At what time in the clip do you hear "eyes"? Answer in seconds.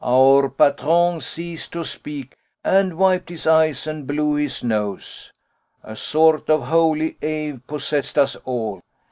3.45-3.85